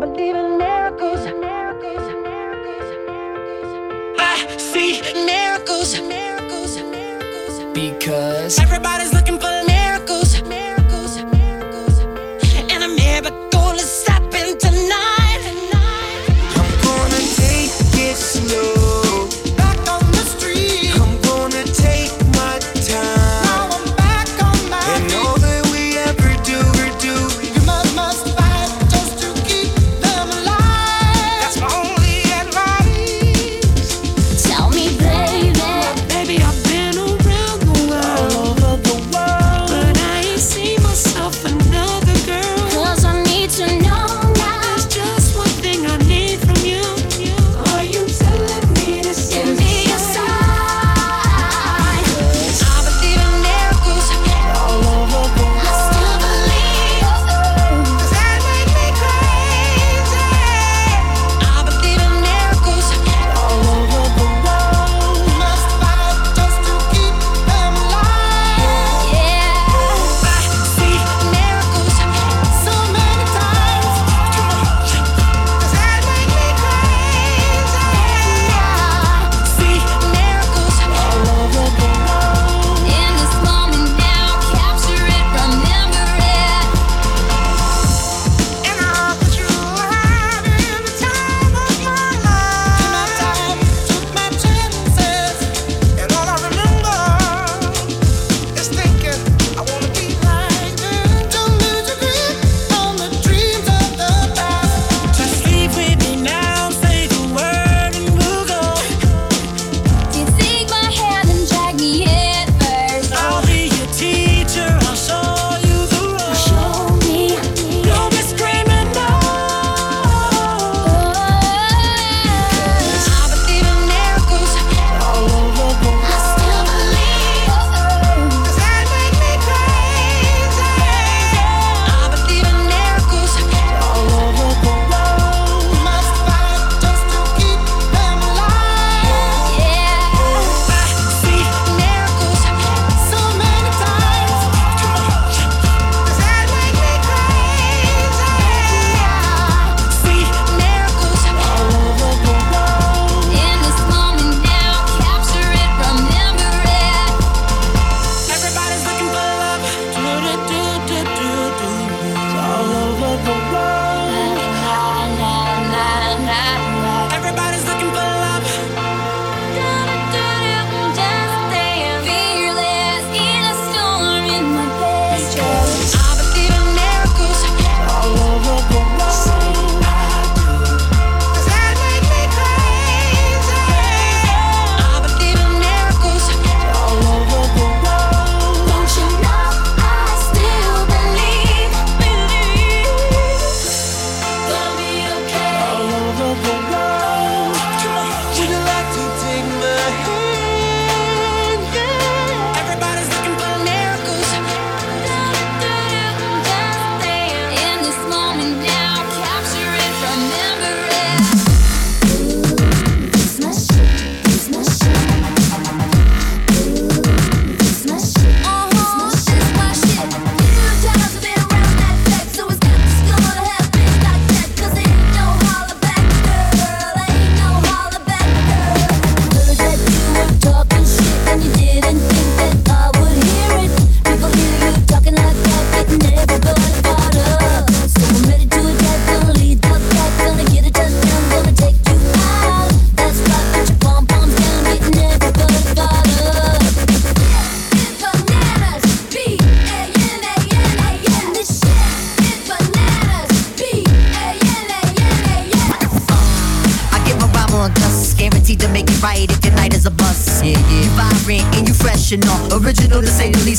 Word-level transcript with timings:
believe 0.00 0.34
in 0.34 0.56
miracles. 0.56 1.20
Miracles. 1.26 2.04
Miracles. 2.24 2.88
I 4.18 4.56
see 4.56 5.02
miracles. 5.26 6.00
Miracles. 6.00 6.80
Because 7.74 8.58
everybody's 8.58 9.12
looking 9.12 9.38
for. 9.38 9.49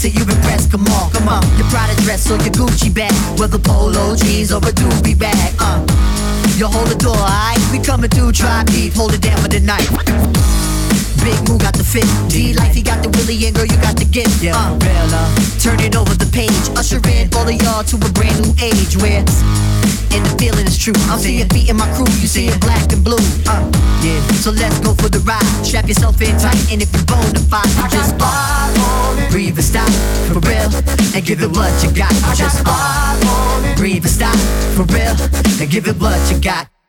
so 0.01 0.07
you 0.07 0.23
impressed. 0.23 0.71
Come 0.71 0.87
on, 0.87 1.11
come 1.11 1.27
on. 1.27 1.43
Your 1.57 1.67
Prada 1.69 1.95
dress 2.01 2.29
or 2.31 2.37
your 2.37 2.53
Gucci 2.57 2.93
bag, 2.93 3.13
whether 3.39 3.59
polo 3.59 4.15
jeans 4.15 4.51
or 4.51 4.57
a 4.57 4.71
doobie 4.73 5.17
bag. 5.17 5.53
Uh, 5.59 5.77
you 6.57 6.65
hold 6.65 6.87
the 6.87 6.95
door, 6.95 7.15
alright? 7.15 7.59
We 7.71 7.77
coming 7.79 8.09
through, 8.09 8.31
try 8.31 8.63
deep, 8.63 8.93
hold 8.93 9.13
it 9.13 9.21
down 9.21 9.37
for 9.37 9.47
the 9.47 9.59
night. 9.59 10.40
Big 11.21 11.37
move, 11.47 11.61
got 11.61 11.77
the 11.77 11.83
50. 11.83 12.53
Life, 12.53 12.73
he 12.73 12.81
got 12.81 13.03
the 13.03 13.09
Willie, 13.13 13.45
and 13.45 13.55
girl, 13.55 13.65
you 13.65 13.77
got 13.77 13.95
the 13.95 14.05
gift. 14.05 14.41
Yeah, 14.41 14.57
uh, 14.57 14.73
real. 14.81 15.09
Turn 15.61 15.79
it 15.79 15.95
over 15.95 16.13
the 16.17 16.29
page. 16.33 16.49
Usher 16.77 17.01
in 17.13 17.29
all 17.37 17.47
of 17.47 17.55
y'all 17.61 17.83
to 17.83 17.95
a 17.95 18.09
brand 18.13 18.41
new 18.41 18.53
age 18.57 18.97
where. 18.97 19.21
And 20.11 20.25
the 20.25 20.35
feeling 20.37 20.67
is 20.67 20.77
true. 20.77 20.97
I'm 21.07 21.19
seeing 21.19 21.47
feet 21.49 21.69
in 21.69 21.77
my 21.77 21.87
crew, 21.95 22.09
you 22.19 22.27
see 22.27 22.47
it 22.47 22.59
black 22.59 22.91
and 22.91 23.03
blue. 23.03 23.21
Uh, 23.47 23.63
yeah. 24.03 24.19
So 24.43 24.51
let's 24.51 24.79
go 24.79 24.93
for 24.93 25.07
the 25.07 25.19
ride. 25.19 25.45
Strap 25.63 25.87
yourself 25.87 26.19
in 26.21 26.35
tight, 26.37 26.59
and 26.73 26.81
if 26.81 26.91
you're 26.91 27.05
bona 27.05 27.39
fide, 27.47 27.69
just 27.91 28.17
vibe 28.17 29.31
Breathe 29.31 29.55
and 29.55 29.63
stop 29.63 29.89
for 30.27 30.41
real, 30.43 30.67
and 31.15 31.23
give 31.23 31.41
it 31.41 31.51
what 31.55 31.71
you 31.83 31.91
got. 31.95 32.11
Just 32.35 32.65
vibe 32.65 33.77
Breathe 33.77 34.03
and 34.03 34.11
stop 34.11 34.35
for 34.75 34.83
real, 34.91 35.15
and 35.61 35.69
give 35.69 35.87
it 35.87 35.95
what 36.01 36.19
you 36.31 36.41
got. 36.41 36.80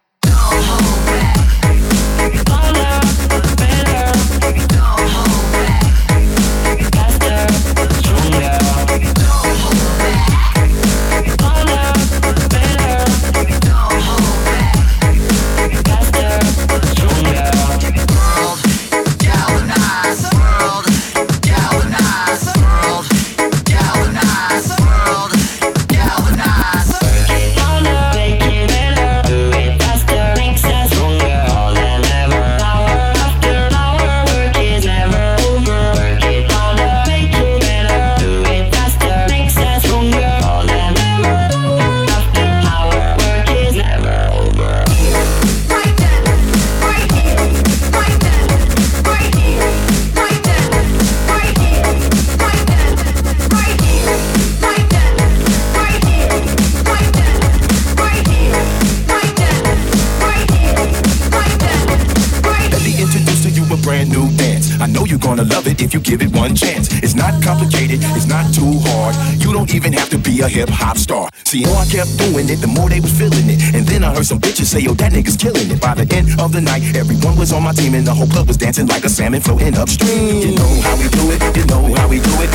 Complicated, 67.42 67.98
it's 68.14 68.26
not 68.26 68.46
too 68.54 68.78
hard. 68.86 69.14
You 69.42 69.52
don't 69.52 69.74
even 69.74 69.92
have 69.92 70.08
to 70.10 70.18
be 70.18 70.40
a 70.40 70.48
hip 70.48 70.68
hop 70.70 70.96
star. 70.96 71.28
See, 71.44 71.64
more 71.66 71.76
I 71.82 71.86
kept 71.86 72.16
doing 72.16 72.48
it, 72.48 72.62
the 72.62 72.68
more 72.68 72.88
they 72.88 73.00
was 73.00 73.12
feeling 73.12 73.50
it. 73.50 73.60
And 73.74 73.84
then 73.86 74.04
I 74.04 74.14
heard 74.14 74.26
some 74.26 74.38
bitches 74.40 74.66
say, 74.66 74.80
yo, 74.80 74.94
that 74.94 75.12
nigga's 75.12 75.36
killing 75.36 75.70
it. 75.70 75.80
By 75.80 75.94
the 75.94 76.06
end 76.14 76.40
of 76.40 76.52
the 76.52 76.60
night, 76.60 76.82
everyone 76.96 77.36
was 77.36 77.52
on 77.52 77.62
my 77.62 77.72
team 77.72 77.94
and 77.94 78.06
the 78.06 78.14
whole 78.14 78.28
club 78.28 78.46
was 78.46 78.56
dancing 78.56 78.86
like 78.86 79.04
a 79.04 79.08
salmon 79.08 79.40
floating 79.40 79.76
upstream. 79.76 80.40
You 80.40 80.54
know 80.54 80.80
how 80.86 80.96
we 80.96 81.08
do 81.10 81.30
it, 81.34 81.42
you 81.56 81.66
know 81.66 81.92
how 81.94 82.08
we 82.08 82.18
do 82.22 82.32
it. 82.40 82.50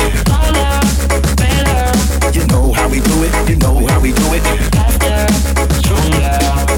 You 2.34 2.46
know 2.48 2.72
how 2.72 2.88
we 2.88 3.00
do 3.00 3.16
it, 3.24 3.48
you 3.48 3.56
know 3.56 3.86
how 3.86 4.00
we 4.00 4.12
do 4.12 4.26
it. 4.32 4.44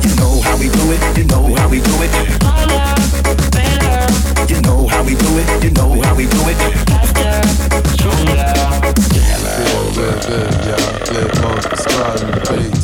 You 0.03 0.15
know 0.17 0.41
how 0.43 0.57
we 0.59 0.69
do 0.69 0.93
it, 0.93 1.01
you 1.17 1.25
know 1.25 1.55
how 1.55 1.69
we 1.69 1.81
do 1.81 1.95
it. 2.03 2.13
You 4.51 4.61
know 4.63 4.87
how 4.89 5.03
we 5.05 5.15
do 5.15 5.39
it, 5.39 5.65
you 5.65 5.71
know 5.71 6.01
how 6.03 6.15
we 6.15 6.27
do 6.27 6.49
it. 6.49 6.80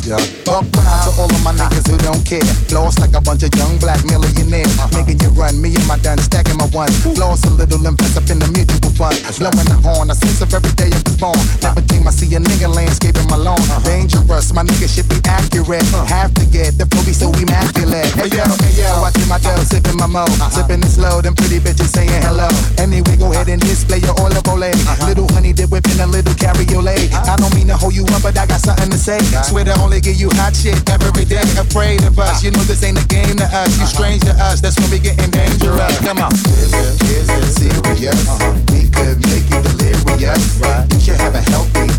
Buck 0.07 0.63
wild 0.71 1.03
to 1.03 1.19
all 1.19 1.25
of 1.27 1.43
my 1.43 1.51
niggas 1.51 1.76
don't 2.07 2.23
care. 2.23 2.47
Lost 2.71 3.03
like 3.03 3.11
a 3.11 3.19
bunch 3.19 3.43
of 3.43 3.51
young 3.59 3.75
black 3.83 3.99
millionaires. 4.07 4.71
Uh-huh. 4.79 4.87
Making 4.95 5.19
you 5.19 5.29
run, 5.35 5.59
me 5.59 5.75
and 5.75 5.83
my 5.91 5.99
done 5.99 6.17
stacking 6.23 6.55
my 6.55 6.67
one. 6.71 6.87
Lost 7.19 7.43
a 7.45 7.51
little 7.51 7.83
invest 7.83 8.15
up 8.15 8.31
in 8.31 8.39
the 8.39 8.47
mutual 8.55 8.91
fund. 8.95 9.19
Blowing 9.35 9.67
the 9.67 9.75
horn, 9.83 10.07
a 10.07 10.15
sense 10.15 10.39
of 10.39 10.47
every 10.55 10.71
day 10.79 10.87
I 10.87 10.99
was 11.03 11.19
born. 11.19 11.35
Never 11.59 11.83
dream 11.83 12.07
I 12.07 12.11
see 12.15 12.31
a 12.35 12.39
nigga 12.39 12.71
landscaping 12.71 13.27
my 13.27 13.35
lawn. 13.35 13.59
Uh-huh. 13.59 13.83
Dangerous, 13.83 14.55
my 14.55 14.63
nigga 14.63 14.87
should 14.87 15.11
be 15.11 15.19
accurate. 15.27 15.83
Uh. 15.91 16.07
Have 16.07 16.31
to 16.39 16.45
get 16.47 16.79
the 16.79 16.87
booty 16.87 17.11
so 17.11 17.27
immaculate. 17.35 18.07
Hey 18.15 18.31
yo, 18.31 18.47
hey 18.63 18.73
yo, 18.79 18.87
watching 19.03 19.27
my 19.27 19.39
dough, 19.43 19.67
sipping 19.67 19.99
my 19.99 20.07
mo. 20.07 20.23
Uh-huh. 20.23 20.47
Sipping 20.47 20.79
it 20.79 20.91
slow, 20.95 21.19
them 21.19 21.35
pretty 21.35 21.59
bitches 21.59 21.91
saying 21.91 22.23
hello. 22.23 22.47
Anyway, 22.79 23.19
go 23.19 23.35
ahead 23.35 23.51
and 23.51 23.59
display 23.59 23.99
your 23.99 24.15
olive 24.23 24.47
oil. 24.47 24.63
Little 25.03 25.27
honey 25.35 25.51
dip 25.51 25.69
whipping 25.75 25.99
a 25.99 26.07
little 26.07 26.33
cabriolet. 26.39 27.11
I 27.27 27.35
don't 27.35 27.51
mean 27.51 27.67
to 27.67 27.75
hold 27.75 27.93
you 27.93 28.07
up, 28.15 28.23
but 28.23 28.37
I 28.39 28.47
got 28.47 28.63
something 28.63 28.89
to 28.95 28.97
say. 28.97 29.19
Swear 29.43 29.67
to 29.67 29.75
only 29.83 29.99
give 29.99 30.15
you 30.15 30.31
hot 30.39 30.55
shit 30.55 30.79
every 30.87 31.25
day. 31.25 31.43
Afraid 31.59 31.96
of 32.05 32.19
us, 32.19 32.43
you 32.43 32.51
know 32.51 32.63
this 32.63 32.83
ain't 32.83 33.01
a 33.01 33.07
game 33.07 33.35
to 33.37 33.45
us. 33.45 33.79
You 33.79 33.85
strange 33.85 34.21
to 34.23 34.31
us, 34.31 34.61
that's 34.61 34.79
when 34.79 34.91
we 34.91 34.99
getting 34.99 35.31
dangerous. 35.31 35.99
Come 35.99 36.19
on. 36.19 36.33
Is 36.33 36.73
it, 36.73 37.01
is 37.03 37.29
it 37.29 37.45
serious? 37.55 38.21
We 38.71 38.89
could 38.89 39.17
make 39.25 39.47
you 39.49 39.61
delirious. 39.63 40.59
You 40.93 40.99
should 40.99 41.19
have 41.21 41.35
a 41.35 41.41
healthy 41.41 41.96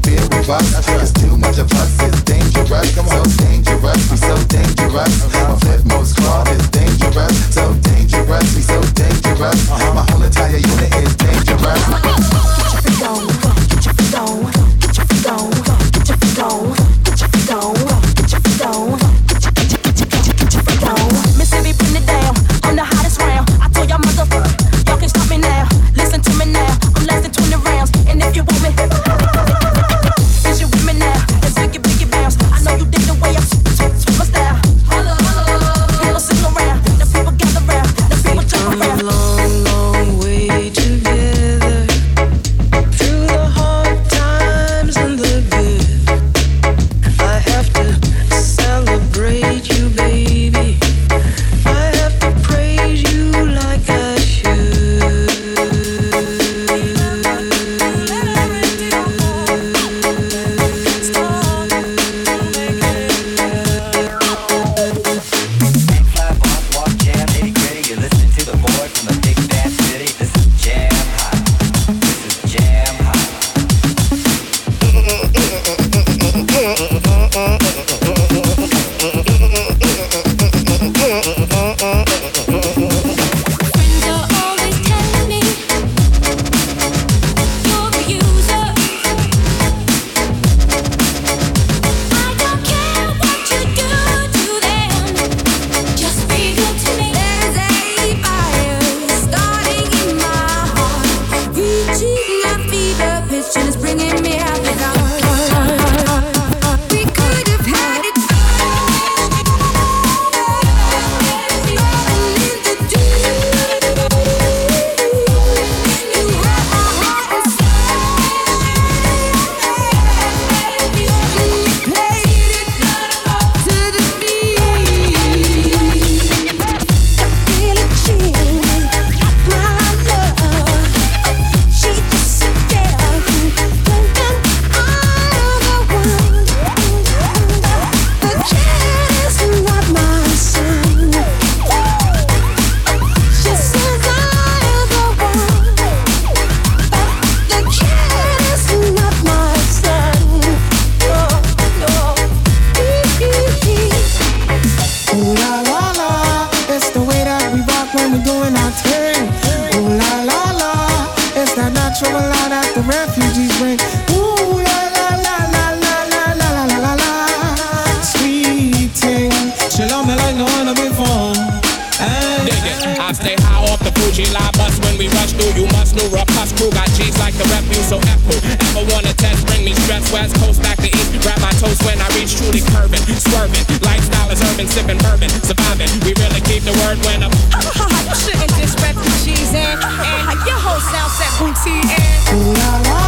live. 173.08 173.16
Stay 173.16 173.36
high 173.40 173.64
off 173.72 173.80
the 173.80 173.92
Fuji 174.00 174.28
live 174.32 174.52
bus 174.54 174.76
when 174.84 174.98
we 174.98 175.08
rush 175.16 175.32
through. 175.32 175.52
You 175.56 175.66
must 175.72 175.96
know 175.96 176.06
rough 176.12 176.28
us 176.36 176.52
crew 176.52 176.70
got 176.70 176.88
G's 176.92 177.16
like 177.18 177.34
the 177.34 177.44
you 177.72 177.82
So 177.88 177.98
F 177.98 178.20
who 178.28 178.36
ever 178.36 178.84
wanna 178.92 179.14
test, 179.14 179.46
bring 179.46 179.64
me 179.64 179.72
stress. 179.74 180.12
West 180.12 180.36
coast 180.36 180.62
back 180.62 180.76
to 180.78 180.88
east, 180.88 181.12
grab 181.22 181.40
my 181.40 181.52
toes 181.60 181.78
when 181.84 182.00
I 182.00 182.08
reach 182.16 182.36
truly 182.36 182.60
curving, 182.72 183.00
swerving. 183.16 183.64
Lifestyle 183.82 184.30
is 184.30 184.40
urban, 184.52 184.68
sipping 184.68 184.98
bourbon, 184.98 185.30
surviving. 185.44 185.90
We 186.04 186.12
really 186.20 186.40
keep 186.44 186.62
the 186.64 186.76
word 186.84 186.98
when 187.04 187.24
I'm. 187.24 187.32
you 187.32 188.14
shouldn't 188.22 188.52
disrespect 188.56 188.98
the 189.00 189.10
G's 189.24 189.52
and, 189.54 189.80
and 189.80 190.38
your 190.44 190.60
whole 190.60 190.80
sound 190.80 191.12
set 191.16 191.32
booty 191.40 191.80
and. 191.80 192.20
Ooh 192.36 192.52
la 192.52 192.70
la. 192.88 193.07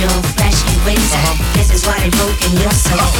your 0.00 0.10
flashy 0.34 0.74
ways. 0.86 1.12
Uh-huh. 1.12 1.34
This 1.54 1.70
is 1.70 1.86
what 1.86 2.00
I'm 2.00 2.10
broken 2.10 2.52
yourself. 2.60 3.13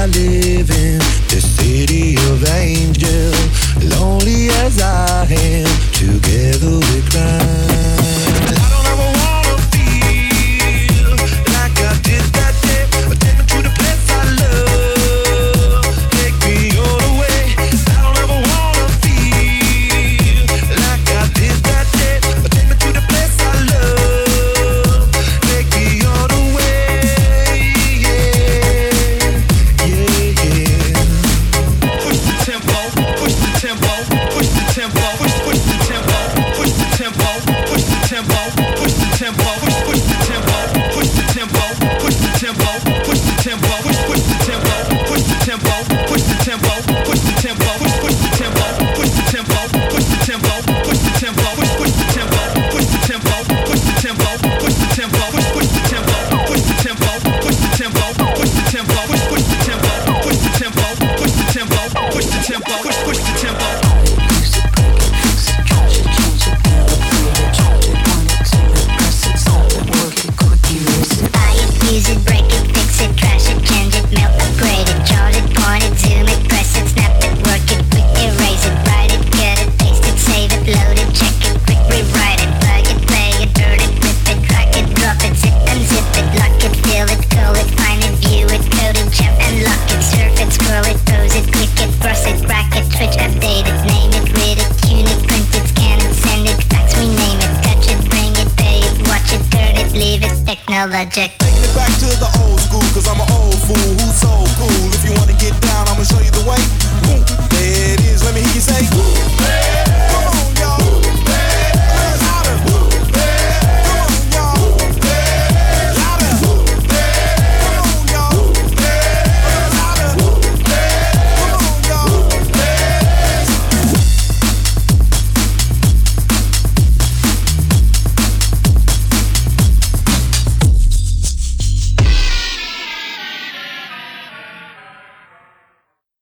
I 0.00 0.06
live 0.06 0.70
in, 0.70 0.98
the 1.28 1.42
city 1.42 2.14
of 2.32 2.48
angels, 2.48 3.36
lonely 3.84 4.48
as 4.48 4.80
I 4.80 5.26
am. 5.28 5.69